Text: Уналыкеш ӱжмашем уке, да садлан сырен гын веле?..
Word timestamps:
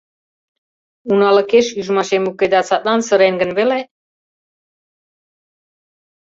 Уналыкеш 1.11 1.67
ӱжмашем 1.79 2.23
уке, 2.31 2.45
да 2.53 2.59
садлан 2.67 2.99
сырен 3.07 3.35
гын 3.41 3.51
веле?.. 3.57 3.79